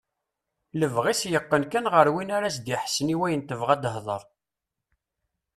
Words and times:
Lebɣi-s 0.79 1.21
yeqqen 1.31 1.63
kan 1.71 1.85
ɣer 1.93 2.07
win 2.13 2.33
ara 2.35 2.47
as-d-iḥessen 2.49 3.13
i 3.13 3.15
wayen 3.19 3.41
tebɣa 3.43 3.71
ad 3.75 3.83
tehder. 3.83 4.23